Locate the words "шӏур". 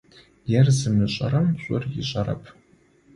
1.61-1.83